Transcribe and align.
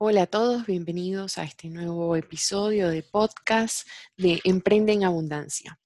Hola 0.00 0.22
a 0.22 0.26
todos, 0.28 0.64
bienvenidos 0.64 1.38
a 1.38 1.42
este 1.42 1.68
nuevo 1.70 2.14
episodio 2.14 2.88
de 2.88 3.02
podcast 3.02 3.84
de 4.16 4.40
Emprende 4.44 4.92
en 4.92 5.02
Abundancia. 5.02 5.80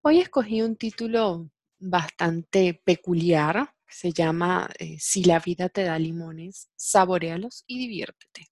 Hoy 0.00 0.20
escogí 0.20 0.62
un 0.62 0.76
título 0.76 1.50
bastante 1.78 2.80
peculiar, 2.82 3.74
se 3.86 4.10
llama 4.10 4.70
eh, 4.78 4.96
Si 4.98 5.24
la 5.24 5.38
vida 5.38 5.68
te 5.68 5.82
da 5.82 5.98
limones, 5.98 6.70
saborealos 6.76 7.64
y 7.66 7.78
diviértete. 7.80 8.48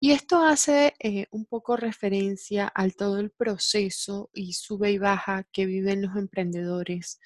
Y 0.00 0.12
esto 0.12 0.42
hace 0.42 0.94
eh, 0.98 1.26
un 1.30 1.44
poco 1.44 1.76
referencia 1.76 2.68
al 2.68 2.96
todo 2.96 3.18
el 3.18 3.30
proceso 3.30 4.30
y 4.32 4.54
sube 4.54 4.92
y 4.92 4.98
baja 4.98 5.46
que 5.52 5.66
viven 5.66 6.00
los 6.00 6.16
emprendedores 6.16 7.20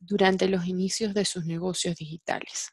durante 0.00 0.48
los 0.48 0.66
inicios 0.66 1.14
de 1.14 1.24
sus 1.24 1.46
negocios 1.46 1.94
digitales. 1.94 2.72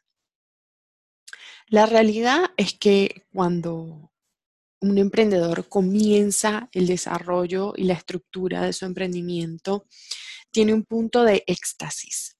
La 1.68 1.86
realidad 1.86 2.44
es 2.56 2.74
que 2.74 3.24
cuando 3.32 4.12
un 4.80 4.98
emprendedor 4.98 5.68
comienza 5.68 6.68
el 6.72 6.86
desarrollo 6.86 7.72
y 7.76 7.84
la 7.84 7.94
estructura 7.94 8.62
de 8.62 8.72
su 8.72 8.84
emprendimiento, 8.84 9.86
tiene 10.52 10.72
un 10.74 10.84
punto 10.84 11.24
de 11.24 11.42
éxtasis. 11.46 12.36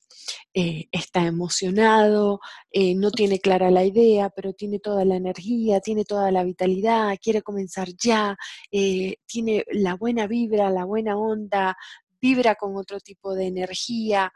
Eh, 0.54 0.86
está 0.92 1.26
emocionado, 1.26 2.40
eh, 2.70 2.94
no 2.94 3.10
tiene 3.10 3.40
clara 3.40 3.70
la 3.70 3.84
idea, 3.84 4.30
pero 4.30 4.52
tiene 4.52 4.78
toda 4.78 5.04
la 5.04 5.16
energía, 5.16 5.80
tiene 5.80 6.04
toda 6.04 6.30
la 6.30 6.44
vitalidad, 6.44 7.16
quiere 7.20 7.42
comenzar 7.42 7.88
ya, 7.96 8.36
eh, 8.70 9.16
tiene 9.26 9.64
la 9.72 9.94
buena 9.96 10.26
vibra, 10.26 10.70
la 10.70 10.84
buena 10.84 11.16
onda, 11.18 11.76
vibra 12.20 12.54
con 12.54 12.76
otro 12.76 13.00
tipo 13.00 13.34
de 13.34 13.46
energía 13.46 14.32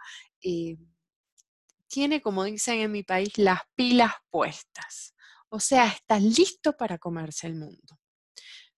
tiene, 1.90 2.22
como 2.22 2.44
dicen 2.44 2.78
en 2.78 2.92
mi 2.92 3.02
país, 3.02 3.36
las 3.36 3.60
pilas 3.74 4.14
puestas. 4.30 5.14
O 5.50 5.60
sea, 5.60 5.88
está 5.88 6.18
listo 6.18 6.76
para 6.76 6.98
comerse 6.98 7.48
el 7.48 7.56
mundo. 7.56 7.99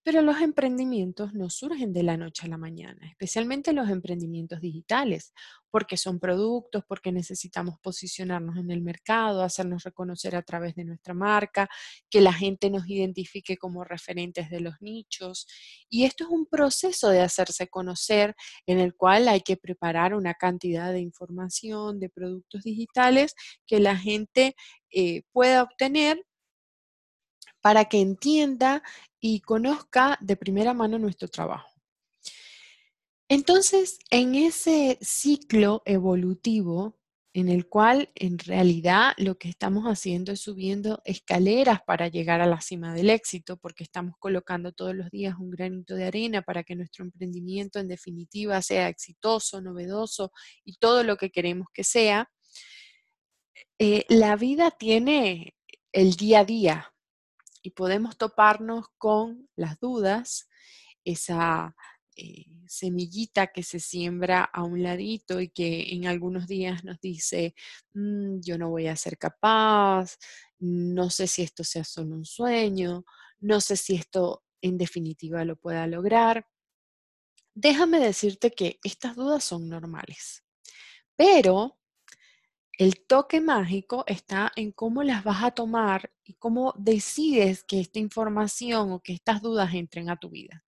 Pero 0.03 0.21
los 0.21 0.41
emprendimientos 0.41 1.33
no 1.33 1.49
surgen 1.49 1.93
de 1.93 2.03
la 2.03 2.17
noche 2.17 2.45
a 2.45 2.49
la 2.49 2.57
mañana, 2.57 3.07
especialmente 3.07 3.71
los 3.71 3.89
emprendimientos 3.89 4.59
digitales, 4.59 5.33
porque 5.71 5.97
son 5.97 6.19
productos, 6.19 6.83
porque 6.87 7.11
necesitamos 7.11 7.79
posicionarnos 7.81 8.57
en 8.57 8.69
el 8.69 8.81
mercado, 8.81 9.41
hacernos 9.41 9.83
reconocer 9.83 10.35
a 10.35 10.43
través 10.43 10.75
de 10.75 10.83
nuestra 10.83 11.13
marca, 11.13 11.69
que 12.09 12.21
la 12.21 12.33
gente 12.33 12.69
nos 12.69 12.87
identifique 12.87 13.57
como 13.57 13.83
referentes 13.83 14.49
de 14.49 14.59
los 14.59 14.75
nichos. 14.81 15.47
Y 15.89 16.03
esto 16.03 16.25
es 16.25 16.29
un 16.29 16.45
proceso 16.45 17.09
de 17.09 17.21
hacerse 17.21 17.69
conocer 17.69 18.35
en 18.67 18.79
el 18.79 18.95
cual 18.95 19.27
hay 19.29 19.41
que 19.41 19.57
preparar 19.57 20.13
una 20.13 20.33
cantidad 20.33 20.91
de 20.91 20.99
información, 20.99 21.99
de 21.99 22.09
productos 22.09 22.63
digitales 22.63 23.33
que 23.65 23.79
la 23.79 23.95
gente 23.95 24.55
eh, 24.91 25.23
pueda 25.31 25.63
obtener 25.63 26.23
para 27.63 27.85
que 27.85 28.01
entienda 28.01 28.83
y 29.21 29.39
conozca 29.39 30.17
de 30.19 30.35
primera 30.35 30.73
mano 30.73 30.99
nuestro 30.99 31.29
trabajo. 31.29 31.69
Entonces, 33.29 33.99
en 34.11 34.35
ese 34.35 34.99
ciclo 35.01 35.81
evolutivo, 35.85 36.99
en 37.33 37.47
el 37.47 37.69
cual 37.69 38.11
en 38.15 38.37
realidad 38.37 39.13
lo 39.17 39.37
que 39.37 39.47
estamos 39.47 39.85
haciendo 39.85 40.33
es 40.33 40.41
subiendo 40.41 41.01
escaleras 41.05 41.79
para 41.87 42.09
llegar 42.09 42.41
a 42.41 42.47
la 42.47 42.59
cima 42.59 42.93
del 42.93 43.09
éxito, 43.09 43.55
porque 43.55 43.85
estamos 43.85 44.15
colocando 44.19 44.73
todos 44.73 44.93
los 44.93 45.09
días 45.09 45.35
un 45.39 45.49
granito 45.49 45.95
de 45.95 46.03
arena 46.03 46.41
para 46.41 46.65
que 46.65 46.75
nuestro 46.75 47.05
emprendimiento 47.05 47.79
en 47.79 47.87
definitiva 47.87 48.61
sea 48.61 48.89
exitoso, 48.89 49.61
novedoso 49.61 50.33
y 50.65 50.75
todo 50.75 51.05
lo 51.05 51.15
que 51.15 51.31
queremos 51.31 51.67
que 51.73 51.85
sea. 51.85 52.29
Eh, 53.79 54.05
la 54.09 54.35
vida 54.35 54.69
tiene 54.71 55.55
el 55.93 56.15
día 56.15 56.41
a 56.41 56.45
día, 56.45 56.92
y 57.63 57.71
podemos 57.71 58.17
toparnos 58.17 58.87
con 58.99 59.49
las 59.55 59.79
dudas, 59.79 60.49
esa 61.05 61.75
eh, 62.15 62.45
semillita 62.67 63.47
que 63.47 63.63
se 63.63 63.79
siembra 63.79 64.43
a 64.43 64.63
un 64.63 64.83
ladito 64.83 65.39
y 65.41 65.49
que 65.49 65.93
en 65.93 66.05
algunos 66.05 66.47
días 66.47 66.83
nos 66.83 66.99
dice, 66.99 67.55
mm, 67.93 68.41
yo 68.41 68.57
no 68.57 68.69
voy 68.69 68.87
a 68.87 68.95
ser 68.95 69.17
capaz, 69.17 70.17
no 70.59 71.09
sé 71.09 71.25
si 71.27 71.41
esto 71.41 71.63
sea 71.63 71.83
solo 71.83 72.15
un 72.15 72.25
sueño, 72.25 73.05
no 73.39 73.61
sé 73.61 73.77
si 73.77 73.95
esto 73.95 74.43
en 74.61 74.77
definitiva 74.77 75.45
lo 75.45 75.55
pueda 75.55 75.87
lograr. 75.87 76.45
Déjame 77.55 77.99
decirte 77.99 78.51
que 78.51 78.79
estas 78.83 79.15
dudas 79.15 79.43
son 79.43 79.69
normales, 79.69 80.43
pero 81.15 81.77
el 82.77 83.05
toque 83.05 83.39
mágico 83.39 84.03
está 84.07 84.51
en 84.55 84.71
cómo 84.71 85.03
las 85.03 85.23
vas 85.23 85.43
a 85.43 85.51
tomar 85.51 86.11
y 86.23 86.33
cómo 86.33 86.73
decides 86.77 87.63
que 87.63 87.79
esta 87.79 87.99
información 87.99 88.91
o 88.91 89.01
que 89.01 89.13
estas 89.13 89.41
dudas 89.41 89.73
entren 89.73 90.09
a 90.09 90.17
tu 90.17 90.29
vida. 90.29 90.63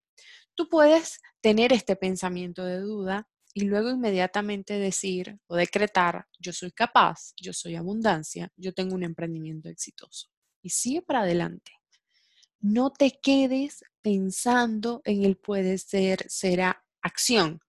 Tú 0.55 0.69
puedes 0.69 1.21
tener 1.41 1.73
este 1.73 1.97
pensamiento 1.97 2.65
de 2.65 2.79
duda 2.79 3.29
y 3.55 3.65
luego 3.65 3.91
inmediatamente 3.91 4.79
decir 4.79 5.39
o 5.47 5.57
decretar, 5.57 6.27
yo 6.39 6.53
soy 6.53 6.73
capaz, 6.73 7.33
yo 7.37 7.53
soy 7.53 7.77
abundancia, 7.77 8.51
yo 8.57 8.75
tengo 8.75 8.95
un 8.95 9.05
emprendimiento 9.05 9.69
exitoso. 9.69 10.29
Y 10.61 10.71
sigue 10.71 11.03
para 11.03 11.21
adelante. 11.21 11.73
No 12.61 12.91
te 12.91 13.19
quedes 13.23 13.85
pensando 14.03 15.03
en 15.05 15.25
el 15.25 15.37
puede 15.37 15.79
ser, 15.79 16.25
será 16.29 16.85
acción. 17.01 17.61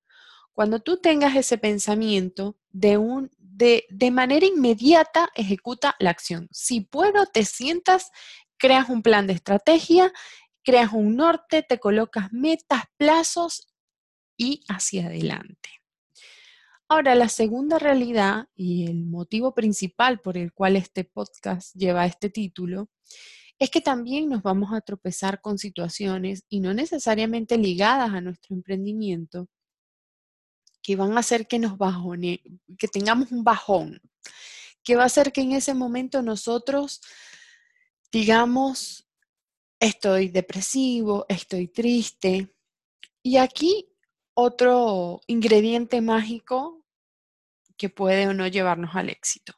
Cuando 0.53 0.79
tú 0.79 0.97
tengas 0.97 1.35
ese 1.35 1.57
pensamiento 1.57 2.57
de, 2.69 2.97
un, 2.97 3.29
de, 3.55 3.85
de 3.89 4.11
manera 4.11 4.45
inmediata, 4.45 5.29
ejecuta 5.33 5.95
la 5.99 6.09
acción. 6.09 6.47
Si 6.51 6.81
puedo, 6.81 7.25
te 7.25 7.45
sientas, 7.45 8.11
creas 8.57 8.89
un 8.89 9.01
plan 9.01 9.27
de 9.27 9.33
estrategia, 9.33 10.11
creas 10.63 10.91
un 10.91 11.15
norte, 11.15 11.63
te 11.63 11.79
colocas 11.79 12.33
metas, 12.33 12.83
plazos 12.97 13.73
y 14.37 14.63
hacia 14.67 15.07
adelante. 15.07 15.69
Ahora, 16.89 17.15
la 17.15 17.29
segunda 17.29 17.79
realidad 17.79 18.47
y 18.55 18.87
el 18.87 19.05
motivo 19.05 19.55
principal 19.55 20.19
por 20.19 20.37
el 20.37 20.53
cual 20.53 20.75
este 20.75 21.05
podcast 21.05 21.73
lleva 21.75 22.05
este 22.05 22.29
título 22.29 22.89
es 23.57 23.69
que 23.71 23.79
también 23.79 24.27
nos 24.27 24.43
vamos 24.43 24.73
a 24.73 24.81
tropezar 24.81 25.39
con 25.39 25.57
situaciones 25.57 26.43
y 26.49 26.59
no 26.59 26.73
necesariamente 26.73 27.57
ligadas 27.57 28.11
a 28.11 28.19
nuestro 28.19 28.53
emprendimiento, 28.53 29.47
que 30.85 30.95
van 30.95 31.17
a 31.17 31.21
hacer 31.21 31.47
que 31.47 31.57
nos 31.57 31.79
bajone, 31.79 32.43
que 32.77 32.87
tengamos 32.87 33.31
un 33.31 33.43
bajón, 33.43 33.99
que 34.83 34.95
va 34.95 35.03
a 35.03 35.07
hacer 35.07 35.31
que 35.31 35.41
en 35.41 35.53
ese 35.53 35.73
momento 35.73 36.21
nosotros 36.21 37.01
digamos, 38.15 39.05
estoy 39.77 40.29
depresivo, 40.29 41.25
estoy 41.27 41.67
triste. 41.67 42.55
Y 43.21 43.35
aquí 43.35 43.89
otro 44.33 45.19
ingrediente 45.27 45.99
mágico 45.99 46.85
que 47.75 47.89
puede 47.89 48.25
o 48.29 48.33
no 48.33 48.47
llevarnos 48.47 48.95
al 48.95 49.09
éxito. 49.09 49.53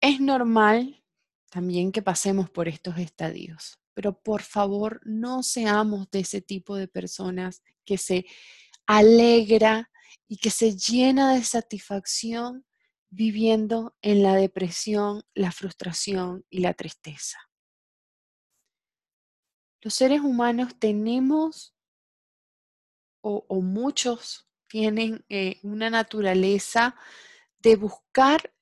Es 0.00 0.20
normal 0.20 1.04
también 1.50 1.92
que 1.92 2.00
pasemos 2.00 2.48
por 2.48 2.66
estos 2.66 2.96
estadios, 2.96 3.78
pero 3.92 4.18
por 4.18 4.40
favor 4.40 5.02
no 5.04 5.42
seamos 5.42 6.10
de 6.10 6.20
ese 6.20 6.40
tipo 6.40 6.76
de 6.76 6.88
personas 6.88 7.62
que 7.84 7.98
se 7.98 8.24
alegra 8.86 9.90
y 10.28 10.38
que 10.38 10.50
se 10.50 10.76
llena 10.76 11.34
de 11.34 11.44
satisfacción 11.44 12.64
viviendo 13.10 13.96
en 14.02 14.22
la 14.22 14.34
depresión, 14.34 15.22
la 15.34 15.52
frustración 15.52 16.44
y 16.50 16.60
la 16.60 16.74
tristeza. 16.74 17.38
Los 19.80 19.94
seres 19.94 20.20
humanos 20.20 20.78
tenemos, 20.78 21.74
o, 23.20 23.44
muchos 23.60 24.48
tienen 24.68 25.24
eh, 25.28 25.58
una 25.62 25.90
naturaleza 25.90 26.96
de 27.58 27.76
buscar 27.76 28.52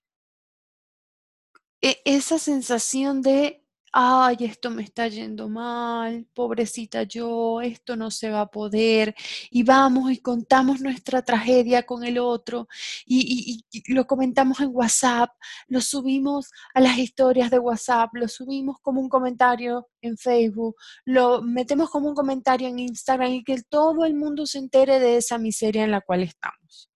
e, 1.83 2.01
esa 2.05 2.39
sensación 2.39 3.21
de 3.21 3.64
ay, 3.97 4.37
esto 4.41 4.71
me 4.71 4.83
está 4.83 5.07
yendo 5.07 5.49
mal, 5.49 6.27
pobrecita 6.35 7.05
yo, 7.05 7.61
esto 7.61 7.95
no 7.97 8.11
se 8.11 8.29
va 8.29 8.41
a 8.43 8.47
poder, 8.51 9.15
y 9.51 9.63
vamos 9.63 10.11
y 10.11 10.19
contamos 10.19 10.81
nuestra 10.81 11.23
tragedia 11.23 11.85
con 11.85 12.05
el 12.05 12.19
otro, 12.19 12.67
y, 13.07 13.65
lo 13.89 14.07
comentamos 14.07 14.59
en 14.61 14.71
WhatsApp, 14.73 15.31
lo 15.69 15.81
subimos 15.81 16.51
a 16.75 16.81
las 16.81 16.99
historias 16.99 17.51
de 17.53 17.61
WhatsApp, 17.61 18.11
lo 18.15 18.27
subimos 18.29 18.79
como 18.81 19.01
un 19.01 19.09
comentario 19.09 19.89
en 20.03 20.19
Facebook, 20.19 20.77
lo 21.05 21.43
metemos 21.43 21.89
como 21.91 22.09
un 22.09 22.15
comentario 22.17 22.69
en 22.69 22.81
Instagram 22.81 23.33
y 23.33 23.45
que 23.45 23.63
todo 23.63 24.05
el 24.05 24.15
mundo 24.15 24.47
se 24.47 24.59
entere 24.59 24.99
de 24.99 25.19
esa 25.19 25.39
miseria 25.39 25.85
en 25.85 25.93
la 25.93 26.01
cual 26.01 26.23
estamos. 26.25 26.94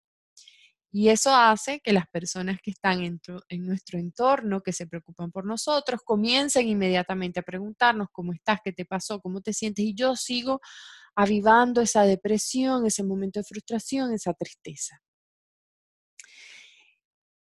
Y 0.91 1.11
eso 1.11 1.35
hace 1.35 1.81
que 1.81 1.93
las 1.93 2.07
personas 2.09 2.59
que 2.63 2.71
están 2.71 3.03
en, 3.03 3.21
nuestro 3.67 3.99
entorno, 3.99 4.63
que 4.63 4.73
se 4.73 4.87
preocupan 4.87 5.31
por 5.31 5.45
nosotros, 5.45 6.01
comiencen 6.03 6.67
inmediatamente 6.67 7.41
a 7.41 7.43
preguntarnos 7.43 8.09
cómo 8.11 8.33
estás, 8.33 8.61
qué 8.65 8.73
te 8.73 8.87
pasó, 8.87 9.21
cómo 9.21 9.43
te 9.43 9.53
sientes. 9.53 9.85
Y 9.85 9.95
yo 9.95 10.17
sigo 10.17 10.61
avivando 11.15 11.83
esa 11.83 12.05
depresión, 12.05 12.87
ese 12.87 13.05
momento 13.05 13.41
de 13.41 13.45
frustración, 13.45 14.15
esa 14.15 14.33
tristeza. 14.33 15.03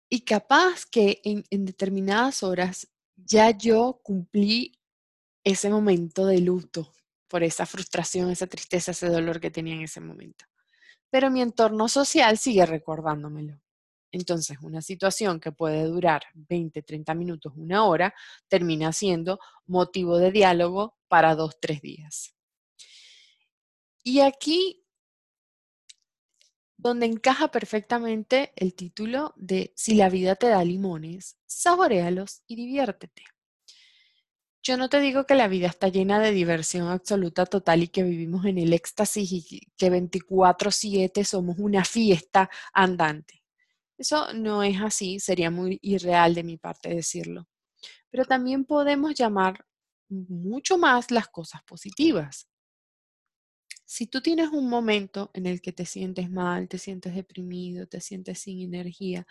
Y 0.09 0.21
capaz 0.21 0.85
que 0.87 1.21
en, 1.23 1.43
determinadas 1.65 2.41
horas 2.41 2.87
ya 3.15 3.51
yo 3.51 4.01
cumplí 4.03 4.79
ese 5.43 5.69
momento 5.69 6.25
de 6.25 6.39
luto 6.39 6.91
por 7.27 7.43
esa 7.43 7.67
frustración, 7.67 8.31
esa 8.31 8.47
tristeza, 8.47 8.89
ese 8.89 9.07
dolor 9.07 9.39
que 9.39 9.51
tenía 9.51 9.75
en 9.75 9.81
ese 9.81 10.01
momento. 10.01 10.45
Pero 11.09 11.31
mi 11.31 11.41
entorno 11.41 11.88
social 11.88 12.38
sigue 12.38 12.65
recordándomelo. 12.65 13.59
Entonces, 14.11 14.57
una 14.61 14.81
situación 14.81 15.39
que 15.39 15.51
puede 15.51 15.83
durar 15.83 16.23
20, 16.33 16.81
30 16.81 17.13
minutos, 17.13 17.53
una 17.56 17.85
hora, 17.85 18.13
termina 18.47 18.91
siendo 18.91 19.39
motivo 19.67 20.17
de 20.17 20.31
diálogo 20.31 20.97
para 21.07 21.35
dos, 21.35 21.59
tres 21.59 21.81
días. 21.81 22.33
Y 24.03 24.21
aquí, 24.21 24.83
donde 26.77 27.06
encaja 27.06 27.51
perfectamente 27.51 28.53
el 28.56 28.73
título 28.73 29.33
de 29.35 29.73
Si 29.75 29.94
la 29.95 30.09
vida 30.09 30.35
te 30.35 30.47
da 30.47 30.63
limones, 30.63 31.38
saborealos 31.45 32.41
y 32.47 32.56
diviértete. 32.56 33.23
Yo 34.63 34.75
no 34.77 34.89
te 34.89 35.00
digo 35.00 35.25
que 35.25 35.35
la 35.35 35.47
vida 35.47 35.67
está 35.67 35.88
llena 35.88 36.19
de 36.19 36.31
diversión 36.31 36.89
absoluta 36.89 37.45
total 37.45 37.83
y 37.83 37.88
que 37.88 38.03
vivimos 38.03 38.45
en 38.45 38.57
el 38.57 38.73
éxtasis 38.73 39.31
y 39.31 39.61
que 39.77 39.89
24/7 39.89 41.23
somos 41.23 41.57
una 41.59 41.85
fiesta 41.85 42.50
andante. 42.73 43.41
Eso 43.97 44.33
no 44.33 44.63
es 44.63 44.81
así, 44.81 45.19
sería 45.19 45.51
muy 45.51 45.79
irreal 45.81 46.35
de 46.35 46.44
mi 46.44 46.57
parte 46.57 46.89
decirlo. 46.89 47.47
Pero 48.11 48.25
también 48.25 48.65
podemos 48.65 49.15
llamar 49.15 49.65
mucho 50.09 50.77
más 50.77 51.11
las 51.11 51.27
cosas 51.29 51.63
positivas. 51.63 52.47
Si 53.88 54.06
tú 54.07 54.21
tienes 54.21 54.50
un 54.50 54.69
momento 54.69 55.31
en 55.33 55.45
el 55.47 55.61
que 55.61 55.71
te 55.73 55.85
sientes 55.85 56.29
mal, 56.29 56.67
te 56.69 56.77
sientes 56.77 57.15
deprimido, 57.15 57.88
te 57.88 58.01
sientes 58.01 58.39
sin 58.39 58.61
energía, 58.61 59.25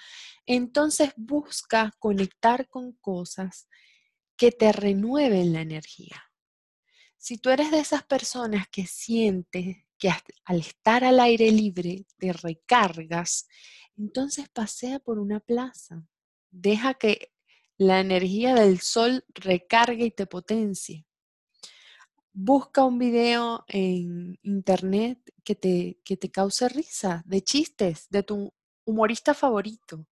entonces 0.46 1.12
busca 1.16 1.92
conectar 2.00 2.68
con 2.68 2.92
cosas 2.94 3.68
que 4.38 4.52
te 4.52 4.72
renueven 4.72 5.52
la 5.52 5.60
energía. 5.60 6.22
Si 7.16 7.36
tú 7.38 7.50
eres 7.50 7.72
de 7.72 7.80
esas 7.80 8.04
personas 8.04 8.68
que 8.68 8.86
sientes 8.86 9.84
que 9.98 10.10
al 10.44 10.60
estar 10.60 11.04
al 11.04 11.18
aire 11.18 11.50
libre 11.50 12.06
te 12.18 12.32
recargas, 12.32 13.48
entonces 13.96 14.48
pasea 14.48 15.00
por 15.00 15.18
una 15.18 15.40
plaza. 15.40 16.06
Deja 16.50 16.94
que 16.94 17.32
la 17.76 17.98
energía 17.98 18.54
del 18.54 18.78
sol 18.78 19.24
recargue 19.34 20.06
y 20.06 20.10
te 20.12 20.26
potencie. 20.26 21.04
Busca 22.32 22.84
un 22.84 23.00
video 23.00 23.64
en 23.66 24.38
internet 24.42 25.18
que 25.42 25.56
te, 25.56 26.00
que 26.04 26.16
te 26.16 26.30
cause 26.30 26.68
risa, 26.68 27.24
de 27.26 27.42
chistes, 27.42 28.06
de 28.08 28.22
tu 28.22 28.54
humorista 28.84 29.34
favorito 29.34 30.06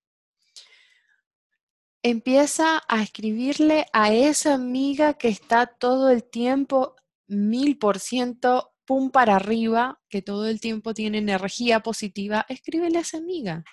empieza 2.11 2.83
a 2.87 3.03
escribirle 3.03 3.87
a 3.93 4.13
esa 4.13 4.55
amiga 4.55 5.15
que 5.15 5.27
está 5.29 5.67
todo 5.67 6.11
el 6.11 6.23
tiempo 6.23 6.95
mil 7.27 7.79
por 7.79 7.99
ciento 7.99 8.75
pum 8.85 9.11
para 9.11 9.35
arriba, 9.35 10.01
que 10.09 10.23
todo 10.23 10.47
el 10.47 10.61
tiempo 10.61 10.95
tiene 10.95 11.19
energía 11.19 11.81
positiva, 11.81 12.47
escríbele 12.49 12.99
a 12.99 13.01
esa 13.01 13.19
amiga. 13.19 13.65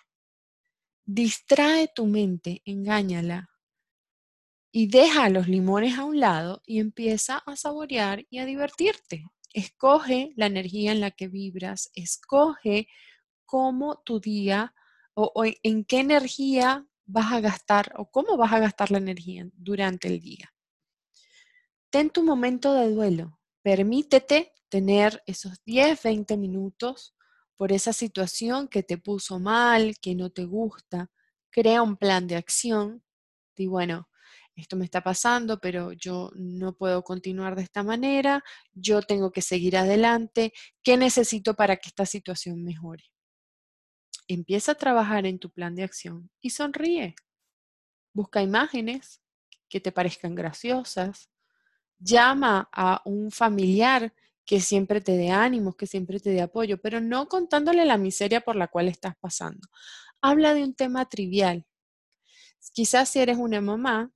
Distrae 1.06 1.90
tu 1.94 2.08
mente, 2.08 2.64
engáñala. 2.66 3.50
Y 4.72 4.88
deja 4.88 5.30
los 5.30 5.48
limones 5.48 6.00
a 6.00 6.04
un 6.04 6.20
lado 6.20 6.64
y 6.66 6.80
empieza 6.80 7.38
a 7.38 7.56
saborear 7.56 8.26
y 8.32 8.40
a 8.40 8.46
divertirte. 8.46 9.26
Escoge 9.54 10.34
la 10.36 10.48
energía 10.48 10.92
en 10.92 11.02
la 11.02 11.12
que 11.12 11.28
vibras, 11.28 11.92
escoge 11.94 12.88
cómo 13.46 14.02
tu 14.04 14.20
día 14.20 14.74
o, 15.14 15.32
o 15.36 15.44
en 15.46 15.86
qué 15.86 16.00
energía 16.00 16.88
vas 17.06 17.32
a 17.34 17.40
gastar 17.42 17.94
o 17.98 18.10
cómo 18.10 18.38
vas 18.38 18.54
a 18.54 18.60
gastar 18.60 18.92
la 18.92 18.98
energía 18.98 19.48
durante 19.54 20.08
el 20.08 20.20
día. 20.20 20.54
Ten 21.90 22.10
tu 22.10 22.24
momento 22.24 22.74
de 22.74 22.92
duelo. 22.92 23.40
Permítete 23.62 24.54
tener 24.70 25.22
esos 25.28 25.64
10, 25.66 26.02
20 26.02 26.38
minutos 26.38 27.16
por 27.56 27.72
esa 27.72 27.94
situación 27.94 28.68
que 28.68 28.84
te 28.84 28.98
puso 28.98 29.40
mal, 29.40 29.96
que 30.02 30.16
no 30.16 30.32
te 30.32 30.46
gusta. 30.46 31.12
Crea 31.52 31.82
un 31.82 31.96
plan 31.98 32.28
de 32.28 32.36
acción. 32.36 33.04
Y 33.56 33.68
bueno, 33.68 34.10
esto 34.56 34.76
me 34.76 34.86
está 34.86 35.02
pasando, 35.02 35.60
pero 35.60 35.94
yo 35.94 36.32
no 36.36 36.74
puedo 36.76 37.04
continuar 37.04 37.56
de 37.56 37.64
esta 37.64 37.84
manera, 37.84 38.44
yo 38.74 39.02
tengo 39.02 39.32
que 39.32 39.42
seguir 39.42 39.78
adelante, 39.78 40.54
¿qué 40.84 40.98
necesito 40.98 41.56
para 41.56 41.78
que 41.78 41.90
esta 41.90 42.06
situación 42.06 42.64
mejore? 42.64 43.04
Empieza 44.28 44.74
a 44.74 44.76
trabajar 44.76 45.26
en 45.26 45.40
tu 45.40 45.50
plan 45.50 45.76
de 45.76 45.84
acción 45.84 46.30
y 46.42 46.52
sonríe. 46.52 47.16
Busca 48.14 48.42
imágenes 48.42 49.22
que 49.70 49.80
te 49.80 49.92
parezcan 49.92 50.36
graciosas. 50.36 51.30
Llama 52.00 52.70
a 52.72 53.02
un 53.06 53.32
familiar 53.32 54.14
que 54.46 54.60
siempre 54.60 55.02
te 55.02 55.14
dé 55.18 55.30
ánimos, 55.32 55.76
que 55.76 55.88
siempre 55.88 56.20
te 56.20 56.30
dé 56.32 56.42
apoyo, 56.42 56.82
pero 56.82 57.00
no 57.00 57.28
contándole 57.28 57.86
la 57.86 57.98
miseria 57.98 58.42
por 58.42 58.56
la 58.56 58.68
cual 58.68 58.88
estás 58.88 59.16
pasando. 59.20 59.68
Habla 60.22 60.54
de 60.54 60.64
un 60.64 60.74
tema 60.74 61.06
trivial. 61.08 61.66
Quizás 62.74 63.10
si 63.10 63.20
eres 63.20 63.38
una 63.38 63.62
mamá, 63.62 64.12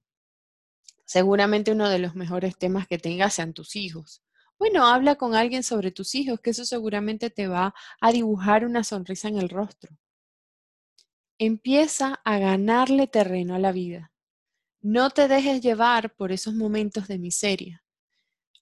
seguramente 1.06 1.72
uno 1.72 1.90
de 1.90 2.00
los 2.00 2.16
mejores 2.16 2.58
temas 2.58 2.88
que 2.88 2.98
tengas 2.98 3.34
sean 3.34 3.54
tus 3.54 3.76
hijos. 3.76 4.22
Bueno, 4.60 4.88
habla 4.88 5.16
con 5.16 5.36
alguien 5.36 5.64
sobre 5.64 5.92
tus 5.92 6.16
hijos, 6.16 6.40
que 6.40 6.50
eso 6.50 6.66
seguramente 6.66 7.30
te 7.30 7.48
va 7.48 7.76
a 8.02 8.12
dibujar 8.12 8.66
una 8.66 8.84
sonrisa 8.84 9.28
en 9.28 9.38
el 9.38 9.50
rostro. 9.50 9.96
Empieza 11.38 12.20
a 12.26 12.40
ganarle 12.40 13.06
terreno 13.08 13.54
a 13.54 13.60
la 13.60 13.72
vida. 13.72 14.12
No 14.82 15.12
te 15.12 15.28
dejes 15.28 15.62
llevar 15.62 16.16
por 16.16 16.32
esos 16.32 16.56
momentos 16.56 17.08
de 17.08 17.20
miseria. 17.20 17.84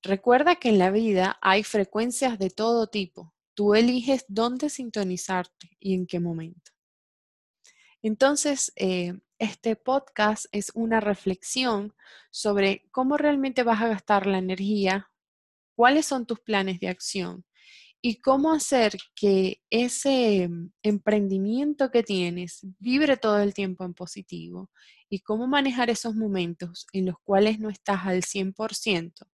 Recuerda 0.03 0.55
que 0.57 0.69
en 0.69 0.79
la 0.79 0.91
vida 0.91 1.37
hay 1.41 1.63
frecuencias 1.63 2.37
de 2.39 2.49
todo 2.49 2.87
tipo. 2.87 3.33
Tú 3.53 3.73
eliges 3.73 4.25
dónde 4.27 4.69
sintonizarte 4.69 5.77
y 5.79 5.93
en 5.93 6.05
qué 6.05 6.19
momento. 6.19 6.71
Entonces, 8.01 8.73
eh, 8.75 9.17
este 9.39 9.75
podcast 9.75 10.45
es 10.51 10.71
una 10.75 10.99
reflexión 10.99 11.95
sobre 12.29 12.87
cómo 12.91 13.17
realmente 13.17 13.63
vas 13.63 13.81
a 13.81 13.87
gastar 13.87 14.27
la 14.27 14.37
energía 14.37 15.09
cuáles 15.75 16.05
son 16.05 16.25
tus 16.25 16.39
planes 16.39 16.79
de 16.79 16.87
acción 16.87 17.45
y 18.01 18.21
cómo 18.21 18.53
hacer 18.53 18.95
que 19.15 19.61
ese 19.71 20.47
mm, 20.47 20.71
emprendimiento 20.83 21.89
que 21.89 22.03
tienes 22.03 22.59
vibre 22.77 23.17
todo 23.17 23.39
el 23.39 23.53
tiempo 23.53 23.83
en 23.83 23.95
positivo 23.95 24.69
y 25.09 25.21
cómo 25.21 25.47
manejar 25.47 25.89
esos 25.89 26.13
momentos 26.13 26.85
en 26.93 27.07
los 27.07 27.15
cuales 27.23 27.59
no 27.59 27.69
estás 27.69 28.05
al 28.05 28.21
100%, 28.21 29.27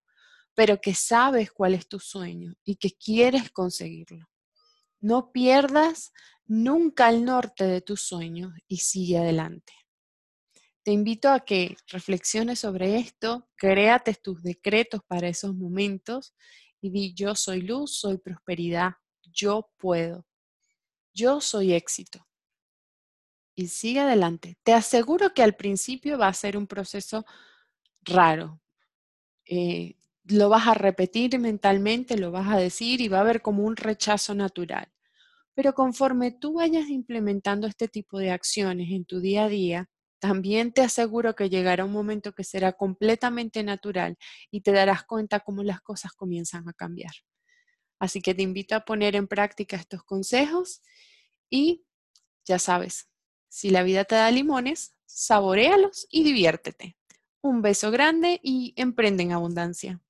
pero 0.54 0.80
que 0.80 0.94
sabes 0.94 1.52
cuál 1.52 1.74
es 1.74 1.88
tu 1.88 2.00
sueño 2.00 2.54
y 2.64 2.78
que 2.78 2.92
quieres 2.92 3.52
conseguirlo. 3.52 4.30
No 5.02 5.31
pierdas 5.33 6.14
nunca 6.45 7.10
el 7.10 7.26
norte 7.26 7.66
de 7.66 7.81
tus 7.81 8.02
sueños 8.02 8.54
y 8.68 8.78
sigue 8.78 9.18
adelante. 9.18 9.74
Te 10.83 10.92
invito 10.92 11.30
a 11.30 11.42
que 11.42 11.78
reflexiones 11.88 12.59
sobre 12.59 12.97
esto, 12.97 13.47
créate 13.56 14.16
tus 14.16 14.42
decretos 14.42 15.02
para 15.07 15.28
esos 15.28 15.56
momentos 15.56 16.33
y 16.81 16.90
di 16.90 17.14
yo 17.14 17.35
soy 17.35 17.61
luz, 17.61 18.00
soy 18.00 18.18
prosperidad, 18.18 18.94
yo 19.31 19.69
puedo, 19.78 20.26
yo 21.14 21.40
soy 21.40 21.73
éxito. 21.73 22.26
Y 23.56 23.68
sigue 23.68 24.00
adelante. 24.00 24.57
Te 24.64 24.73
aseguro 24.73 25.33
que 25.33 25.44
al 25.44 25.56
principio 25.56 26.18
va 26.18 26.28
a 26.28 26.33
ser 26.33 26.57
un 26.57 26.66
proceso 26.66 27.26
raro. 28.02 28.59
Eh, 29.45 29.97
lo 30.26 30.50
vas 30.50 30.68
a 30.68 30.73
repetir 30.73 31.38
mentalmente, 31.40 32.18
lo 32.18 32.31
vas 32.31 32.47
a 32.47 32.57
decir 32.57 33.02
y 33.02 33.07
va 33.07 33.19
a 33.19 33.21
haber 33.21 33.42
como 33.42 33.64
un 33.64 33.76
rechazo 33.76 34.33
natural. 34.33 34.92
Pero 35.54 35.73
conforme 35.73 36.31
tú 36.31 36.54
vayas 36.54 36.90
implementando 36.90 37.68
este 37.68 37.88
tipo 37.88 38.18
de 38.19 38.31
acciones 38.31 38.90
en 38.92 39.06
tu 39.06 39.19
día 39.19 39.45
a 39.45 39.50
día, 39.50 39.90
también 40.21 40.71
te 40.71 40.83
aseguro 40.83 41.35
que 41.35 41.49
llegará 41.49 41.83
un 41.83 41.92
momento 41.92 42.33
que 42.33 42.44
será 42.44 42.73
completamente 42.73 43.63
natural 43.63 44.18
y 44.51 44.61
te 44.61 44.71
darás 44.71 45.04
cuenta 45.04 45.40
cómo 45.40 45.63
las 45.63 45.81
cosas 45.81 46.11
comienzan 46.13 46.69
a 46.69 46.73
cambiar. 46.73 47.11
Así 47.99 48.21
que 48.21 48.35
te 48.35 48.44
invito 48.44 48.75
a 48.75 48.85
poner 48.85 49.16
en 49.16 49.28
práctica 49.28 49.78
estos 49.78 50.04
consejos 50.04 50.83
y 51.49 51.85
ya 52.45 52.59
sabes, 52.59 53.09
si 53.49 53.71
la 53.71 53.81
vida 53.81 54.06
te 54.06 54.16
da 54.16 54.30
limones, 54.30 54.95
saborealos 55.07 56.07
y 56.11 56.23
diviértete. 56.23 56.97
Un 57.42 57.63
beso 57.63 57.90
grande 57.90 58.40
y 58.44 58.73
emprende 58.78 59.23
en 59.23 59.31
abundancia. 59.31 60.01